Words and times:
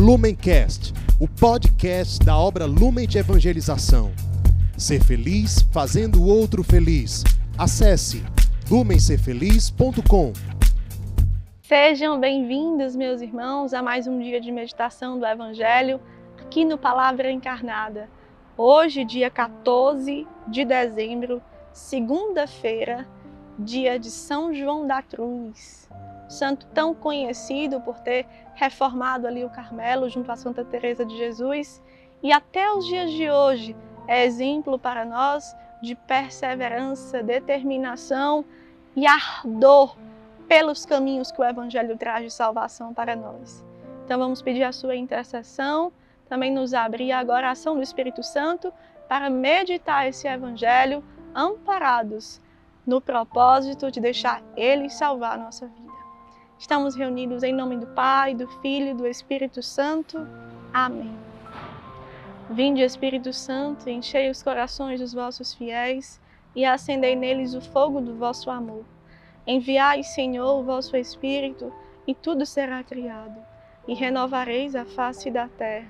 Lumencast, 0.00 0.94
o 1.20 1.28
podcast 1.28 2.24
da 2.24 2.34
obra 2.34 2.64
Lumen 2.64 3.06
de 3.06 3.18
Evangelização. 3.18 4.10
Ser 4.74 5.04
feliz 5.04 5.60
fazendo 5.70 6.22
o 6.22 6.26
outro 6.26 6.64
feliz. 6.64 7.22
Acesse 7.58 8.24
lumencerfeliz.com. 8.70 10.32
Sejam 11.60 12.18
bem-vindos, 12.18 12.96
meus 12.96 13.20
irmãos, 13.20 13.74
a 13.74 13.82
mais 13.82 14.06
um 14.06 14.18
dia 14.18 14.40
de 14.40 14.50
meditação 14.50 15.18
do 15.18 15.26
Evangelho 15.26 16.00
aqui 16.40 16.64
no 16.64 16.78
Palavra 16.78 17.30
Encarnada. 17.30 18.08
Hoje, 18.56 19.04
dia 19.04 19.28
14 19.28 20.26
de 20.48 20.64
dezembro, 20.64 21.42
segunda-feira, 21.74 23.06
dia 23.58 23.98
de 23.98 24.10
São 24.10 24.54
João 24.54 24.86
da 24.86 25.02
Cruz 25.02 25.90
santo 26.30 26.66
tão 26.66 26.94
conhecido 26.94 27.80
por 27.80 27.98
ter 28.00 28.26
reformado 28.54 29.26
ali 29.26 29.44
o 29.44 29.50
Carmelo 29.50 30.08
junto 30.08 30.30
a 30.30 30.36
Santa 30.36 30.64
Teresa 30.64 31.04
de 31.04 31.16
Jesus 31.16 31.82
e 32.22 32.32
até 32.32 32.70
os 32.72 32.86
dias 32.86 33.10
de 33.10 33.30
hoje 33.30 33.76
é 34.06 34.24
exemplo 34.24 34.78
para 34.78 35.04
nós 35.04 35.56
de 35.82 35.94
perseverança, 35.94 37.22
determinação 37.22 38.44
e 38.94 39.06
ardor 39.06 39.96
pelos 40.46 40.84
caminhos 40.84 41.30
que 41.30 41.40
o 41.40 41.44
evangelho 41.44 41.96
traz 41.96 42.24
de 42.24 42.30
salvação 42.30 42.92
para 42.92 43.16
nós. 43.16 43.64
Então 44.04 44.18
vamos 44.18 44.42
pedir 44.42 44.64
a 44.64 44.72
sua 44.72 44.96
intercessão, 44.96 45.92
também 46.28 46.52
nos 46.52 46.74
abrir 46.74 47.12
agora 47.12 47.48
a 47.48 47.52
ação 47.52 47.76
do 47.76 47.82
Espírito 47.82 48.22
Santo 48.22 48.72
para 49.08 49.30
meditar 49.30 50.08
esse 50.08 50.28
evangelho 50.28 51.02
amparados 51.34 52.40
no 52.86 53.00
propósito 53.00 53.90
de 53.90 54.00
deixar 54.00 54.42
ele 54.56 54.90
salvar 54.90 55.34
a 55.34 55.42
nossa 55.42 55.66
vida. 55.66 55.89
Estamos 56.60 56.94
reunidos 56.94 57.42
em 57.42 57.54
nome 57.54 57.78
do 57.78 57.86
Pai, 57.86 58.34
do 58.34 58.46
Filho 58.60 58.88
e 58.88 58.94
do 58.94 59.06
Espírito 59.06 59.62
Santo. 59.62 60.28
Amém. 60.74 61.18
Vinde, 62.50 62.82
Espírito 62.82 63.32
Santo, 63.32 63.88
enchei 63.88 64.28
os 64.28 64.42
corações 64.42 65.00
dos 65.00 65.14
vossos 65.14 65.54
fiéis 65.54 66.20
e 66.54 66.66
acendei 66.66 67.16
neles 67.16 67.54
o 67.54 67.62
fogo 67.62 68.02
do 68.02 68.14
vosso 68.14 68.50
amor. 68.50 68.84
Enviai, 69.46 70.02
Senhor, 70.02 70.60
o 70.60 70.62
vosso 70.62 70.94
Espírito, 70.98 71.72
e 72.06 72.14
tudo 72.14 72.44
será 72.44 72.84
criado, 72.84 73.40
e 73.88 73.94
renovareis 73.94 74.76
a 74.76 74.84
face 74.84 75.30
da 75.30 75.48
terra. 75.48 75.88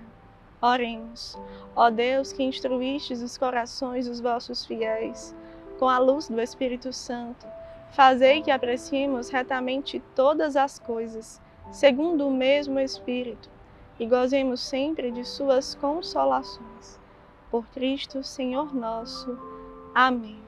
Oremos. 0.63 1.37
Ó 1.75 1.91
Deus, 1.91 2.33
que 2.33 2.45
instruístes 2.45 3.23
os 3.23 3.37
corações 3.37 4.07
dos 4.07 4.21
vossos 4.21 4.65
fiéis 4.65 5.35
com 5.81 5.89
a 5.89 5.99
luz 5.99 6.29
do 6.29 6.41
Espírito 6.41 6.93
Santo, 6.93 7.45
Fazei 7.91 8.41
que 8.41 8.53
apreciemos 8.53 9.31
retamente 9.31 10.01
todas 10.15 10.57
as 10.57 10.79
coisas, 10.79 11.41
segundo 11.73 12.27
o 12.27 12.31
mesmo 12.31 12.79
Espírito, 12.79 13.51
e 13.99 14.07
gozemos 14.07 14.61
sempre 14.61 15.11
de 15.11 15.25
Suas 15.25 15.75
consolações. 15.75 17.01
Por 17.51 17.67
Cristo, 17.67 18.23
Senhor 18.23 18.73
nosso. 18.73 19.37
Amém. 19.93 20.39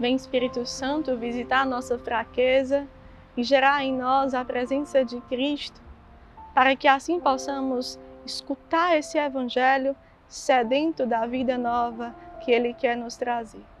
Vem, 0.00 0.16
Espírito 0.16 0.64
Santo, 0.64 1.18
visitar 1.18 1.66
nossa 1.66 1.98
fraqueza 1.98 2.88
e 3.36 3.42
gerar 3.42 3.84
em 3.84 3.92
nós 3.92 4.32
a 4.32 4.42
presença 4.42 5.04
de 5.04 5.20
Cristo, 5.22 5.82
para 6.54 6.74
que 6.74 6.88
assim 6.88 7.20
possamos 7.20 7.98
escutar 8.24 8.96
esse 8.96 9.18
Evangelho 9.18 9.94
sedento 10.26 11.04
da 11.04 11.26
vida 11.26 11.58
nova 11.58 12.14
que 12.40 12.50
Ele 12.50 12.72
quer 12.72 12.96
nos 12.96 13.18
trazer. 13.18 13.71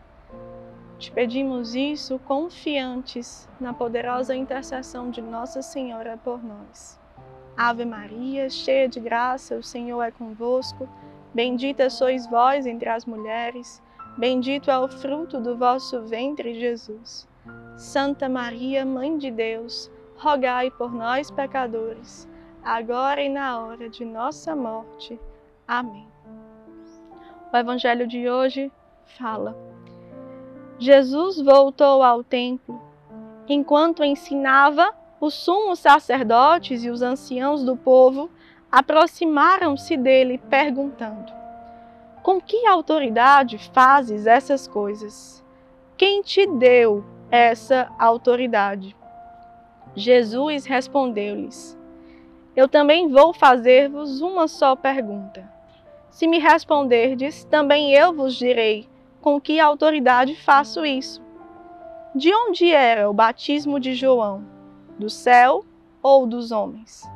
Te 1.02 1.10
pedimos 1.10 1.74
isso 1.74 2.16
confiantes 2.20 3.48
na 3.58 3.74
poderosa 3.74 4.36
intercessão 4.36 5.10
de 5.10 5.20
Nossa 5.20 5.60
Senhora 5.60 6.16
por 6.16 6.40
nós. 6.44 6.96
Ave 7.56 7.84
Maria, 7.84 8.48
cheia 8.48 8.88
de 8.88 9.00
graça, 9.00 9.56
o 9.56 9.64
Senhor 9.64 10.00
é 10.00 10.12
convosco. 10.12 10.88
Bendita 11.34 11.90
sois 11.90 12.24
vós 12.28 12.66
entre 12.66 12.88
as 12.88 13.04
mulheres, 13.04 13.82
bendito 14.16 14.70
é 14.70 14.78
o 14.78 14.86
fruto 14.86 15.40
do 15.40 15.56
vosso 15.56 16.02
ventre, 16.02 16.54
Jesus. 16.60 17.26
Santa 17.76 18.28
Maria, 18.28 18.86
Mãe 18.86 19.18
de 19.18 19.32
Deus, 19.32 19.90
rogai 20.16 20.70
por 20.70 20.94
nós, 20.94 21.32
pecadores, 21.32 22.28
agora 22.62 23.20
e 23.20 23.28
na 23.28 23.58
hora 23.60 23.88
de 23.88 24.04
nossa 24.04 24.54
morte. 24.54 25.18
Amém. 25.66 26.06
O 27.52 27.56
Evangelho 27.56 28.06
de 28.06 28.30
hoje 28.30 28.70
fala 29.18 29.71
Jesus 30.78 31.40
voltou 31.40 32.02
ao 32.02 32.24
templo. 32.24 32.80
Enquanto 33.48 34.04
ensinava, 34.04 34.92
os 35.20 35.34
sumos 35.34 35.78
sacerdotes 35.78 36.82
e 36.84 36.90
os 36.90 37.02
anciãos 37.02 37.62
do 37.62 37.76
povo 37.76 38.30
aproximaram-se 38.70 39.96
dele, 39.96 40.38
perguntando: 40.50 41.32
Com 42.22 42.40
que 42.40 42.66
autoridade 42.66 43.58
fazes 43.72 44.26
essas 44.26 44.66
coisas? 44.66 45.44
Quem 45.96 46.22
te 46.22 46.46
deu 46.46 47.04
essa 47.30 47.88
autoridade? 47.98 48.96
Jesus 49.94 50.64
respondeu-lhes: 50.64 51.78
Eu 52.56 52.66
também 52.66 53.08
vou 53.08 53.32
fazer-vos 53.32 54.20
uma 54.20 54.48
só 54.48 54.74
pergunta. 54.74 55.48
Se 56.10 56.26
me 56.26 56.38
responderdes, 56.38 57.44
também 57.44 57.94
eu 57.94 58.12
vos 58.12 58.34
direi 58.34 58.91
com 59.22 59.40
que 59.40 59.60
autoridade 59.60 60.34
faço 60.34 60.84
isso? 60.84 61.22
De 62.12 62.34
onde 62.34 62.70
era 62.72 63.08
o 63.08 63.14
batismo 63.14 63.78
de 63.78 63.94
João? 63.94 64.44
Do 64.98 65.08
céu 65.08 65.64
ou 66.02 66.26
dos 66.26 66.50
homens? 66.50 67.08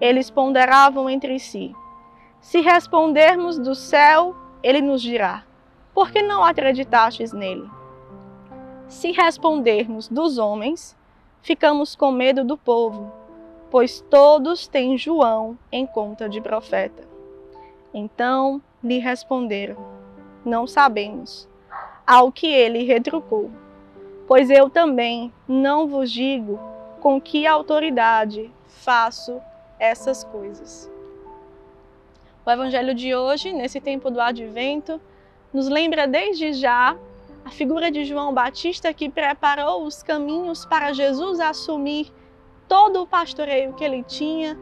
Eles 0.00 0.30
ponderavam 0.30 1.08
entre 1.08 1.38
si. 1.38 1.76
Se 2.40 2.60
respondermos 2.60 3.58
do 3.58 3.74
céu, 3.74 4.34
ele 4.62 4.80
nos 4.80 5.02
dirá: 5.02 5.44
Por 5.94 6.10
que 6.10 6.22
não 6.22 6.42
acreditastes 6.42 7.32
nele? 7.32 7.70
Se 8.88 9.12
respondermos 9.12 10.08
dos 10.08 10.38
homens, 10.38 10.96
ficamos 11.42 11.94
com 11.94 12.10
medo 12.10 12.44
do 12.44 12.56
povo, 12.56 13.12
pois 13.70 14.00
todos 14.00 14.66
têm 14.66 14.96
João 14.96 15.58
em 15.70 15.86
conta 15.86 16.28
de 16.28 16.40
profeta. 16.40 17.06
Então 17.92 18.60
lhe 18.82 18.98
responderam: 18.98 19.95
não 20.46 20.66
sabemos. 20.66 21.48
Ao 22.06 22.30
que 22.30 22.46
ele 22.46 22.84
retrucou: 22.84 23.50
Pois 24.26 24.48
eu 24.48 24.70
também 24.70 25.32
não 25.46 25.86
vos 25.86 26.10
digo 26.10 26.58
com 27.00 27.20
que 27.20 27.46
autoridade 27.46 28.50
faço 28.66 29.40
essas 29.78 30.24
coisas. 30.24 30.90
O 32.44 32.50
evangelho 32.50 32.94
de 32.94 33.14
hoje, 33.14 33.52
nesse 33.52 33.80
tempo 33.80 34.10
do 34.10 34.20
advento, 34.20 35.00
nos 35.52 35.68
lembra 35.68 36.06
desde 36.06 36.52
já 36.52 36.96
a 37.44 37.50
figura 37.50 37.90
de 37.90 38.04
João 38.04 38.32
Batista 38.32 38.92
que 38.92 39.08
preparou 39.08 39.84
os 39.84 40.02
caminhos 40.02 40.64
para 40.64 40.92
Jesus 40.92 41.40
assumir 41.40 42.12
todo 42.68 43.02
o 43.02 43.06
pastoreio 43.06 43.72
que 43.74 43.84
ele 43.84 44.02
tinha 44.02 44.58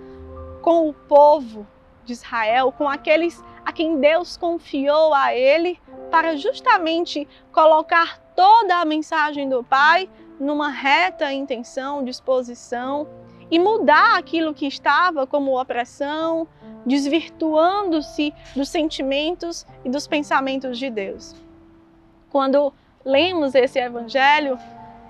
com 0.60 0.88
o 0.88 0.94
povo 0.94 1.66
de 2.04 2.12
Israel, 2.12 2.72
com 2.72 2.88
aqueles 2.88 3.42
a 3.64 3.72
quem 3.72 3.98
Deus 4.00 4.36
confiou 4.36 5.14
a 5.14 5.34
ele 5.34 5.80
para 6.10 6.36
justamente 6.36 7.26
colocar 7.52 8.18
toda 8.36 8.76
a 8.76 8.84
mensagem 8.84 9.48
do 9.48 9.64
Pai 9.64 10.08
numa 10.38 10.68
reta 10.68 11.32
intenção, 11.32 12.04
disposição 12.04 13.08
e 13.50 13.58
mudar 13.58 14.16
aquilo 14.18 14.54
que 14.54 14.66
estava 14.66 15.26
como 15.26 15.60
opressão, 15.60 16.48
desvirtuando-se 16.84 18.34
dos 18.54 18.68
sentimentos 18.68 19.66
e 19.84 19.90
dos 19.90 20.06
pensamentos 20.06 20.78
de 20.78 20.90
Deus. 20.90 21.34
Quando 22.30 22.72
lemos 23.04 23.54
esse 23.54 23.78
evangelho, 23.78 24.58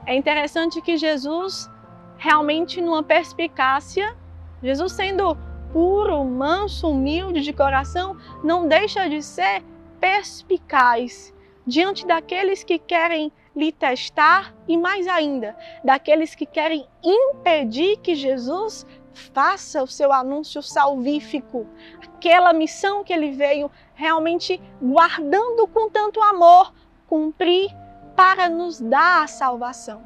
é 0.06 0.14
interessante 0.14 0.80
que 0.82 0.96
Jesus 0.96 1.70
realmente 2.18 2.80
numa 2.80 3.02
perspicácia, 3.02 4.16
Jesus 4.62 4.92
sendo 4.92 5.36
puro, 5.74 6.24
manso, 6.24 6.88
humilde 6.88 7.40
de 7.40 7.52
coração, 7.52 8.16
não 8.44 8.68
deixa 8.68 9.08
de 9.08 9.20
ser 9.20 9.60
perspicaz 9.98 11.34
diante 11.66 12.06
daqueles 12.06 12.62
que 12.62 12.78
querem 12.78 13.32
lhe 13.56 13.72
testar 13.72 14.54
e 14.68 14.76
mais 14.76 15.08
ainda, 15.08 15.56
daqueles 15.82 16.32
que 16.32 16.46
querem 16.46 16.86
impedir 17.02 17.96
que 17.96 18.14
Jesus 18.14 18.86
faça 19.12 19.82
o 19.82 19.86
seu 19.88 20.12
anúncio 20.12 20.62
salvífico, 20.62 21.66
aquela 22.00 22.52
missão 22.52 23.02
que 23.02 23.12
ele 23.12 23.32
veio 23.32 23.68
realmente 23.94 24.62
guardando 24.80 25.66
com 25.66 25.90
tanto 25.90 26.22
amor, 26.22 26.72
cumprir 27.08 27.68
para 28.14 28.48
nos 28.48 28.80
dar 28.80 29.24
a 29.24 29.26
salvação. 29.26 30.04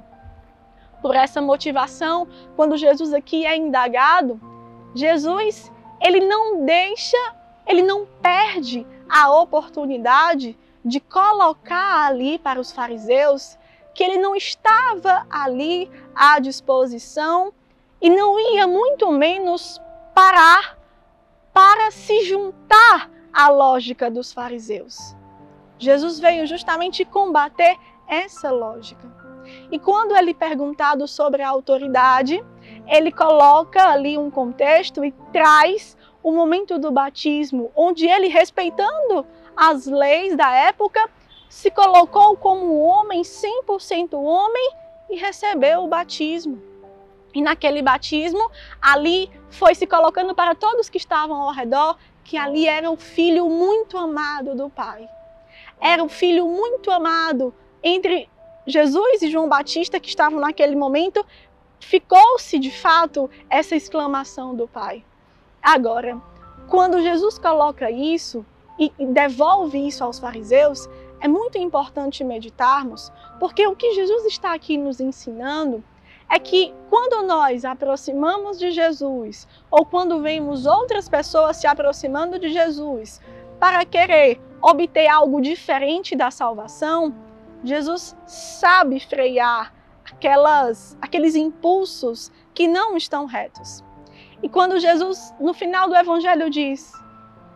Por 1.03 1.15
essa 1.15 1.43
motivação, 1.43 2.27
quando 2.57 2.75
Jesus 2.79 3.13
aqui 3.13 3.45
é 3.45 3.55
indagado, 3.55 4.41
Jesus, 4.95 5.73
ele 6.01 6.21
não 6.21 6.65
deixa, 6.65 7.17
ele 7.67 7.83
não 7.83 8.07
perde 8.21 8.87
a 9.09 9.31
oportunidade 9.31 10.59
de 10.85 11.01
colocar 11.01 12.07
ali 12.07 12.39
para 12.39 12.61
os 12.61 12.73
fariseus 12.73 13.59
que 13.95 14.05
ele 14.05 14.19
não 14.19 14.37
estava 14.37 15.27
ali 15.29 15.91
à 16.15 16.39
disposição 16.39 17.53
e 18.01 18.09
não 18.09 18.39
ia 18.39 18.67
muito 18.67 19.11
menos 19.11 19.81
parar 20.15 20.79
para 21.53 21.91
se 21.91 22.25
juntar 22.25 23.11
à 23.33 23.49
lógica 23.49 24.11
dos 24.11 24.33
fariseus. 24.33 25.17
Jesus 25.79 26.19
veio 26.19 26.47
justamente 26.47 27.05
combater 27.05 27.77
essa 28.07 28.51
lógica. 28.51 29.07
E 29.71 29.79
quando 29.79 30.17
ele 30.17 30.31
é 30.33 30.35
perguntado 30.35 31.07
sobre 31.09 31.43
a 31.43 31.49
autoridade, 31.49 32.45
ele 32.89 33.13
coloca 33.13 33.89
ali 33.89 34.17
um 34.17 34.31
contexto 34.31 35.05
e 35.05 35.13
traz 35.33 35.97
o 36.23 36.33
momento 36.33 36.79
do 36.79 36.91
batismo, 36.91 37.71
onde 37.77 38.07
ele, 38.07 38.29
respeitando 38.29 39.27
as 39.57 39.87
leis 39.87 40.37
da 40.37 40.51
época, 40.53 41.09
se 41.49 41.71
colocou 41.71 42.37
como 42.37 42.79
homem, 42.79 43.23
100% 43.23 44.15
homem, 44.15 44.71
e 45.11 45.17
recebeu 45.17 45.85
o 45.85 45.89
batismo. 45.89 46.63
E 47.35 47.41
naquele 47.41 47.83
batismo, 47.83 48.51
ali 48.81 49.31
foi 49.51 49.75
se 49.75 49.87
colocando 49.87 50.35
para 50.35 50.55
todos 50.55 50.89
que 50.89 50.99
estavam 50.99 51.41
ao 51.41 51.53
redor 51.53 51.97
que 52.25 52.37
ali 52.37 52.67
era 52.67 52.91
o 52.91 52.97
filho 52.97 53.49
muito 53.49 53.97
amado 53.97 54.55
do 54.55 54.69
Pai. 54.69 55.09
Era 55.81 56.05
o 56.05 56.09
filho 56.09 56.47
muito 56.47 56.91
amado 56.91 57.55
entre 57.83 58.29
Jesus 58.67 59.23
e 59.23 59.31
João 59.31 59.49
Batista 59.49 59.99
que 59.99 60.11
estavam 60.11 60.39
naquele 60.39 60.77
momento. 60.77 61.25
Ficou-se 61.81 62.59
de 62.59 62.71
fato 62.71 63.31
essa 63.49 63.77
exclamação 63.77 64.55
do 64.55 64.67
Pai. 64.67 65.05
Agora, 65.63 66.21
quando 66.69 67.03
Jesus 67.03 67.39
coloca 67.39 67.91
isso 67.91 68.45
e 68.79 68.93
devolve 68.99 69.87
isso 69.87 70.05
aos 70.05 70.19
fariseus, 70.19 70.89
é 71.21 71.27
muito 71.27 71.59
importante 71.59 72.23
meditarmos, 72.23 73.13
porque 73.41 73.67
o 73.67 73.75
que 73.75 73.93
Jesus 73.93 74.25
está 74.27 74.55
aqui 74.55 74.77
nos 74.77 75.01
ensinando 75.01 75.83
é 76.31 76.39
que 76.39 76.75
quando 76.91 77.27
nós 77.27 77.65
aproximamos 77.65 78.59
de 78.59 78.71
Jesus, 78.71 79.49
ou 79.71 79.85
quando 79.85 80.21
vemos 80.21 80.67
outras 80.67 81.09
pessoas 81.09 81.57
se 81.57 81.67
aproximando 81.67 82.39
de 82.39 82.51
Jesus 82.51 83.21
para 83.59 83.85
querer 83.85 84.41
obter 84.61 85.09
algo 85.09 85.41
diferente 85.41 86.15
da 86.15 86.31
salvação, 86.31 87.15
Jesus 87.65 88.17
sabe 88.27 89.01
frear 89.01 89.73
aquelas, 90.11 90.97
aqueles 91.01 91.35
impulsos 91.35 92.33
que 92.55 92.67
não 92.67 92.97
estão 92.97 93.27
retos. 93.27 93.85
E 94.43 94.49
quando 94.49 94.79
Jesus, 94.79 95.35
no 95.41 95.53
final 95.53 95.89
do 95.89 95.97
Evangelho, 95.97 96.49
diz: 96.51 96.93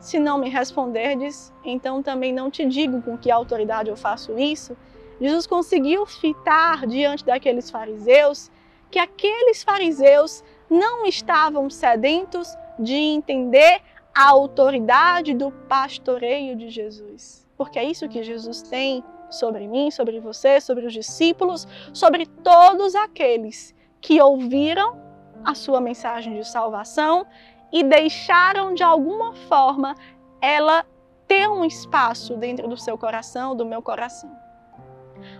Se 0.00 0.19
não 0.19 0.38
me 0.38 0.49
responderdes, 0.49 1.52
então 1.64 2.02
também 2.02 2.32
não 2.32 2.50
te 2.50 2.64
digo 2.64 3.00
com 3.02 3.16
que 3.16 3.31
autoridade 3.31 3.88
eu 3.88 3.96
faço 3.96 4.38
isso. 4.38 4.76
Jesus 5.20 5.46
conseguiu 5.46 6.04
fitar 6.04 6.87
diante 6.87 7.25
daqueles 7.25 7.70
fariseus 7.70 8.50
que 8.90 8.98
aqueles 8.98 9.62
fariseus 9.62 10.44
não 10.69 11.06
estavam 11.06 11.70
sedentos 11.70 12.48
de 12.78 12.94
entender 12.94 13.81
a 14.14 14.28
autoridade 14.28 15.32
do 15.32 15.50
pastoreio 15.50 16.55
de 16.56 16.69
Jesus. 16.69 17.46
Porque 17.56 17.78
é 17.78 17.84
isso 17.84 18.08
que 18.08 18.22
Jesus 18.22 18.60
tem 18.62 19.02
sobre 19.32 19.67
mim, 19.67 19.90
sobre 19.90 20.20
você, 20.20 20.61
sobre 20.61 20.87
os 20.87 20.93
discípulos, 20.93 21.67
sobre 21.93 22.26
todos 22.26 22.94
aqueles 22.94 23.75
que 24.00 24.20
ouviram 24.20 25.00
a 25.44 25.55
sua 25.55 25.81
mensagem 25.81 26.34
de 26.34 26.46
salvação 26.46 27.26
e 27.73 27.82
deixaram 27.82 28.75
de 28.75 28.82
alguma 28.82 29.34
forma 29.34 29.94
ela 30.40 30.84
ter 31.26 31.49
um 31.49 31.64
espaço 31.64 32.37
dentro 32.37 32.69
do 32.69 32.76
seu 32.76 32.99
coração, 32.99 33.56
do 33.56 33.64
meu 33.64 33.81
coração. 33.81 34.31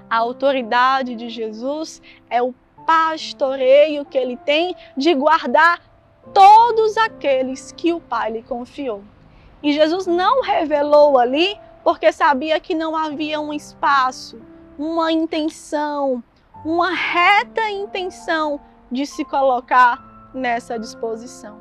A 0.09 0.17
autoridade 0.17 1.15
de 1.15 1.29
Jesus 1.29 2.01
é 2.31 2.43
o 2.43 2.55
pastoreio 2.87 4.05
que 4.05 4.19
ele 4.19 4.37
tem 4.37 4.75
de 4.97 5.15
guardar 5.15 5.81
todos 6.33 6.97
aqueles 6.97 7.73
que 7.73 7.93
o 7.93 8.01
Pai 8.01 8.33
lhe 8.33 8.43
confiou. 8.43 9.03
E 9.63 9.73
Jesus 9.73 10.07
não 10.07 10.43
revelou 10.43 11.19
ali 11.19 11.57
porque 11.83 12.13
sabia 12.13 12.61
que 12.61 12.75
não 12.75 12.97
havia 12.97 13.41
um 13.41 13.53
espaço, 13.53 14.41
uma 14.79 15.11
intenção, 15.11 16.23
uma 16.65 16.91
reta 16.91 17.69
intenção 17.71 18.61
de 18.91 19.07
se 19.07 19.25
colocar 19.25 20.31
nessa 20.35 20.79
disposição. 20.79 21.61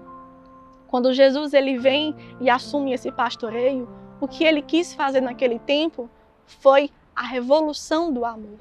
Quando 0.87 1.13
Jesus 1.13 1.53
ele 1.53 1.77
vem 1.77 2.15
e 2.39 2.49
assume 2.49 2.93
esse 2.93 3.11
pastoreio, 3.11 3.87
o 4.19 4.27
que 4.27 4.43
ele 4.43 4.61
quis 4.61 4.93
fazer 4.93 5.21
naquele 5.21 5.57
tempo 5.57 6.09
foi 6.45 6.91
a 7.15 7.23
revolução 7.23 8.11
do 8.11 8.25
amor. 8.25 8.59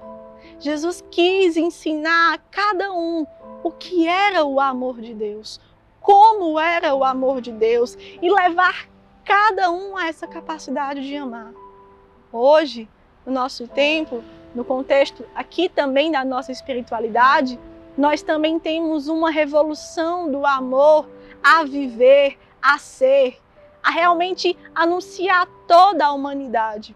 Jesus 0.59 1.05
quis 1.11 1.57
ensinar 1.57 2.35
a 2.35 2.39
cada 2.39 2.93
um 2.93 3.27
o 3.62 3.71
que 3.71 4.07
era 4.07 4.45
o 4.45 4.61
amor 4.61 5.01
de 5.01 5.12
Deus, 5.12 5.61
como 6.01 6.59
era 6.59 6.95
o 6.95 7.05
amor 7.05 7.41
de 7.41 7.53
Deus 7.53 7.97
e 8.23 8.31
levar 8.31 8.89
cada 9.25 9.71
um 9.71 9.97
a 9.97 10.09
essa 10.09 10.27
capacidade 10.27 11.07
de 11.07 11.17
amar. 11.17 11.53
Hoje, 12.33 12.89
no 13.25 13.33
nosso 13.33 13.67
tempo, 13.69 14.23
no 14.55 14.65
contexto 14.65 15.25
aqui 15.35 15.69
também 15.69 16.11
da 16.11 16.25
nossa 16.25 16.53
espiritualidade, 16.53 17.59
nós 17.97 18.23
também 18.23 18.59
temos 18.59 19.09
uma 19.09 19.31
revolução 19.31 20.31
do 20.31 20.47
amor 20.47 21.09
a 21.43 21.65
viver, 21.65 22.39
a 22.63 22.79
ser, 22.79 23.39
a 23.83 23.91
realmente 23.91 24.57
anunciar 24.75 25.47
toda 25.67 26.07
a 26.07 26.13
humanidade. 26.13 26.95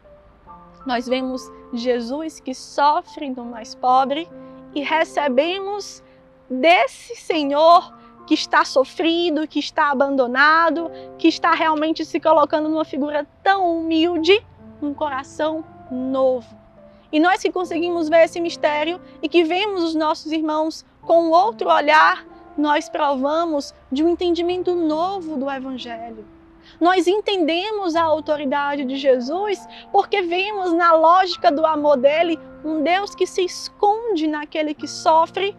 Nós 0.87 1.06
vemos 1.09 1.50
Jesus 1.73 2.41
que 2.41 2.55
sofre 2.55 3.31
do 3.31 3.44
mais 3.44 3.75
pobre 3.75 4.29
e 4.75 4.82
recebemos 4.82 6.03
desse 6.49 7.17
Senhor 7.17 7.93
que 8.26 8.35
está 8.35 8.65
sofrido, 8.65 9.47
que 9.47 9.59
está 9.59 9.91
abandonado, 9.91 10.91
que 11.19 11.29
está 11.29 11.53
realmente 11.53 12.05
se 12.05 12.19
colocando 12.19 12.69
numa 12.69 12.85
figura 12.85 13.26
tão 13.43 13.79
humilde, 13.79 14.44
um 14.82 14.94
coração 14.94 15.65
novo. 15.91 16.65
E 17.12 17.21
nós 17.21 17.41
que 17.41 17.53
conseguimos 17.53 18.09
ver 18.09 18.25
esse 18.25 18.41
mistério 18.41 19.00
e 19.23 19.29
que 19.29 19.44
vemos 19.44 19.82
os 19.82 19.94
nossos 19.94 20.32
irmãos 20.32 20.85
com 21.03 21.31
outro 21.31 21.69
olhar, 21.71 22.26
nós 22.56 22.88
provamos 22.88 23.75
de 23.91 24.03
um 24.03 24.09
entendimento 24.09 24.75
novo 24.75 25.37
do 25.37 25.50
Evangelho. 25.50 26.26
Nós 26.81 27.06
entendemos 27.06 27.94
a 27.94 28.03
autoridade 28.03 28.85
de 28.85 28.97
Jesus 28.97 29.67
porque 29.93 30.23
vemos 30.23 30.73
na 30.73 30.93
lógica 30.93 31.53
do 31.53 31.65
amor 31.65 31.97
dele 31.97 32.38
um 32.65 32.82
Deus 32.82 33.15
que 33.15 33.26
se 33.26 33.44
esconde 33.44 34.26
naquele 34.26 34.73
que 34.73 34.88
sofre 34.88 35.55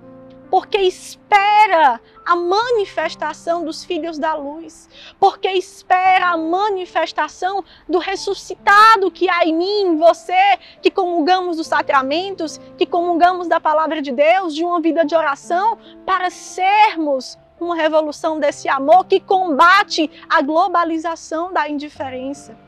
porque 0.55 0.77
espera 0.77 1.99
a 2.25 2.33
manifestação 2.33 3.65
dos 3.65 3.83
filhos 3.83 4.17
da 4.17 4.35
luz, 4.35 4.87
porque 5.19 5.49
espera 5.49 6.27
a 6.27 6.37
manifestação 6.37 7.61
do 7.89 7.99
ressuscitado 7.99 9.11
que 9.11 9.29
há 9.29 9.43
em 9.43 9.53
mim, 9.53 9.81
em 9.81 9.97
você, 9.97 10.57
que 10.81 10.89
comungamos 10.89 11.57
dos 11.57 11.67
sacramentos, 11.67 12.57
que 12.77 12.85
comungamos 12.85 13.49
da 13.49 13.59
palavra 13.59 14.01
de 14.01 14.13
Deus, 14.13 14.55
de 14.55 14.63
uma 14.63 14.79
vida 14.79 15.03
de 15.03 15.13
oração, 15.13 15.77
para 16.05 16.29
sermos 16.29 17.37
uma 17.59 17.75
revolução 17.75 18.39
desse 18.39 18.69
amor 18.69 19.03
que 19.07 19.19
combate 19.19 20.09
a 20.29 20.41
globalização 20.41 21.51
da 21.51 21.67
indiferença. 21.67 22.64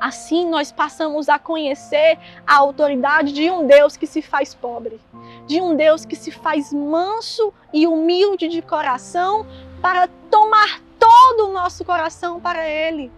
Assim 0.00 0.48
nós 0.48 0.70
passamos 0.70 1.28
a 1.28 1.38
conhecer 1.38 2.18
a 2.46 2.56
autoridade 2.56 3.32
de 3.32 3.50
um 3.50 3.66
Deus 3.66 3.96
que 3.96 4.06
se 4.06 4.22
faz 4.22 4.54
pobre, 4.54 5.00
de 5.46 5.60
um 5.60 5.74
Deus 5.74 6.04
que 6.04 6.14
se 6.14 6.30
faz 6.30 6.72
manso 6.72 7.52
e 7.72 7.86
humilde 7.86 8.48
de 8.48 8.62
coração 8.62 9.46
para 9.82 10.08
tomar 10.30 10.80
todo 10.98 11.48
o 11.48 11.52
nosso 11.52 11.84
coração 11.84 12.40
para 12.40 12.68
Ele. 12.68 13.10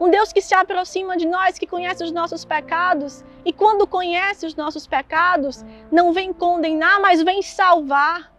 Um 0.00 0.10
Deus 0.10 0.32
que 0.32 0.40
se 0.40 0.54
aproxima 0.54 1.16
de 1.16 1.26
nós, 1.26 1.58
que 1.58 1.66
conhece 1.66 2.02
os 2.02 2.12
nossos 2.12 2.44
pecados 2.44 3.24
e 3.44 3.52
quando 3.52 3.86
conhece 3.86 4.46
os 4.46 4.54
nossos 4.54 4.86
pecados, 4.86 5.64
não 5.90 6.12
vem 6.12 6.32
condenar, 6.32 7.00
mas 7.00 7.22
vem 7.22 7.42
salvar. 7.42 8.32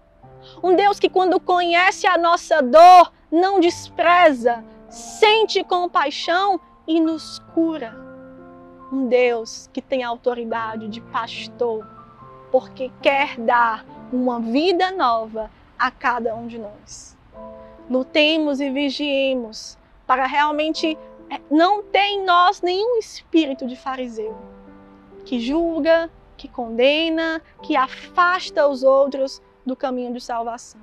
Um 0.64 0.76
Deus 0.76 1.00
que, 1.00 1.10
quando 1.10 1.40
conhece 1.40 2.08
a 2.08 2.18
nossa 2.18 2.62
dor, 2.62 3.12
não 3.32 3.60
despreza, 3.60 4.64
sente 4.90 5.64
compaixão 5.64 6.60
e 6.88 7.00
nos 7.00 7.40
cura. 7.54 7.96
Um 8.92 9.08
Deus 9.08 9.70
que 9.74 9.82
tem 9.82 10.04
autoridade 10.04 10.88
de 10.88 11.02
pastor, 11.02 11.86
porque 12.52 12.92
quer 13.02 13.38
dar 13.40 13.86
uma 14.12 14.40
vida 14.40 14.92
nova 14.92 15.50
a 15.78 15.90
cada 15.92 16.36
um 16.36 16.48
de 16.48 16.60
nós. 16.60 17.18
Lutemos 17.90 18.60
e 18.60 18.70
vigiemos 18.70 19.78
para 20.06 20.26
realmente 20.26 20.98
eh, 21.30 21.42
não 21.50 21.84
ter 21.84 22.06
em 22.06 22.24
nós 22.24 22.62
nenhum 22.62 22.98
espírito 22.98 23.68
de 23.68 23.76
fariseu 23.76 24.36
que 25.26 25.40
julga, 25.40 26.10
que 26.38 26.48
condena, 26.48 27.42
que 27.64 27.76
afasta 27.76 28.68
os 28.68 28.84
outros 28.84 29.42
do 29.66 29.76
caminho 29.76 30.14
de 30.14 30.22
salvação. 30.22 30.80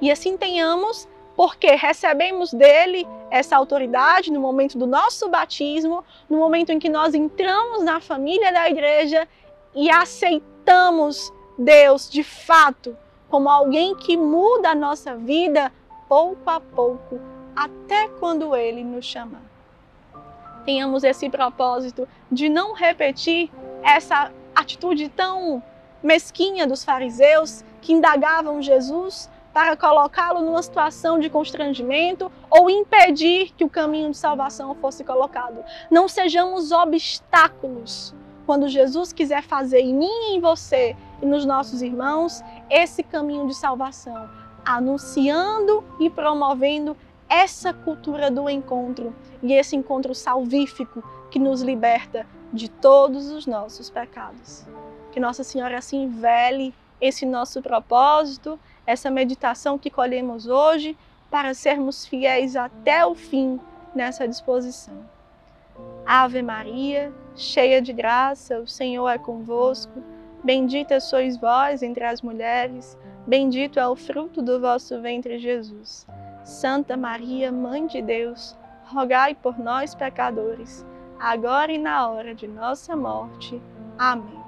E 0.00 0.10
assim 0.10 0.36
tenhamos 0.36 1.08
porque 1.38 1.76
recebemos 1.76 2.52
dele 2.52 3.06
essa 3.30 3.56
autoridade 3.56 4.32
no 4.32 4.40
momento 4.40 4.76
do 4.76 4.88
nosso 4.88 5.28
batismo, 5.28 6.04
no 6.28 6.36
momento 6.36 6.70
em 6.70 6.80
que 6.80 6.88
nós 6.88 7.14
entramos 7.14 7.84
na 7.84 8.00
família 8.00 8.52
da 8.52 8.68
igreja 8.68 9.28
e 9.72 9.88
aceitamos 9.88 11.32
Deus 11.56 12.10
de 12.10 12.24
fato 12.24 12.98
como 13.28 13.48
alguém 13.48 13.94
que 13.94 14.16
muda 14.16 14.70
a 14.70 14.74
nossa 14.74 15.14
vida 15.14 15.72
pouco 16.08 16.50
a 16.50 16.58
pouco, 16.58 17.20
até 17.54 18.08
quando 18.18 18.56
Ele 18.56 18.82
nos 18.82 19.04
chamar. 19.04 19.42
Tenhamos 20.64 21.04
esse 21.04 21.30
propósito 21.30 22.08
de 22.32 22.48
não 22.48 22.72
repetir 22.72 23.48
essa 23.84 24.32
atitude 24.56 25.08
tão 25.08 25.62
mesquinha 26.02 26.66
dos 26.66 26.82
fariseus 26.82 27.64
que 27.80 27.92
indagavam 27.92 28.60
Jesus 28.60 29.30
para 29.58 29.76
colocá-lo 29.76 30.40
numa 30.40 30.62
situação 30.62 31.18
de 31.18 31.28
constrangimento 31.28 32.30
ou 32.48 32.70
impedir 32.70 33.52
que 33.56 33.64
o 33.64 33.68
caminho 33.68 34.12
de 34.12 34.16
salvação 34.16 34.72
fosse 34.76 35.02
colocado. 35.02 35.64
Não 35.90 36.06
sejamos 36.06 36.70
obstáculos 36.70 38.14
quando 38.46 38.68
Jesus 38.68 39.12
quiser 39.12 39.42
fazer 39.42 39.80
em 39.80 39.92
mim 39.92 40.06
e 40.06 40.36
em 40.36 40.40
você 40.40 40.94
e 41.20 41.26
nos 41.26 41.44
nossos 41.44 41.82
irmãos 41.82 42.40
esse 42.70 43.02
caminho 43.02 43.48
de 43.48 43.54
salvação, 43.56 44.30
anunciando 44.64 45.82
e 45.98 46.08
promovendo 46.08 46.96
essa 47.28 47.74
cultura 47.74 48.30
do 48.30 48.48
encontro 48.48 49.12
e 49.42 49.52
esse 49.52 49.74
encontro 49.74 50.14
salvífico 50.14 51.02
que 51.32 51.40
nos 51.40 51.62
liberta 51.62 52.24
de 52.52 52.70
todos 52.70 53.32
os 53.32 53.44
nossos 53.44 53.90
pecados. 53.90 54.64
Que 55.10 55.18
Nossa 55.18 55.42
Senhora 55.42 55.78
assim 55.78 56.08
vele 56.08 56.72
esse 57.00 57.26
nosso 57.26 57.60
propósito, 57.60 58.56
essa 58.88 59.10
meditação 59.10 59.76
que 59.76 59.90
colhemos 59.90 60.46
hoje, 60.46 60.96
para 61.30 61.52
sermos 61.52 62.06
fiéis 62.06 62.56
até 62.56 63.04
o 63.04 63.14
fim 63.14 63.60
nessa 63.94 64.26
disposição. 64.26 64.94
Ave 66.06 66.40
Maria, 66.40 67.12
cheia 67.36 67.82
de 67.82 67.92
graça, 67.92 68.58
o 68.58 68.66
Senhor 68.66 69.06
é 69.10 69.18
convosco. 69.18 70.02
Bendita 70.42 71.00
sois 71.00 71.36
vós 71.36 71.82
entre 71.82 72.02
as 72.02 72.22
mulheres, 72.22 72.96
bendito 73.26 73.78
é 73.78 73.86
o 73.86 73.94
fruto 73.94 74.40
do 74.40 74.58
vosso 74.58 74.98
ventre, 75.02 75.38
Jesus. 75.38 76.06
Santa 76.42 76.96
Maria, 76.96 77.52
Mãe 77.52 77.86
de 77.86 78.00
Deus, 78.00 78.56
rogai 78.86 79.34
por 79.34 79.58
nós, 79.58 79.94
pecadores, 79.94 80.82
agora 81.20 81.70
e 81.70 81.76
na 81.76 82.08
hora 82.08 82.34
de 82.34 82.48
nossa 82.48 82.96
morte. 82.96 83.60
Amém. 83.98 84.47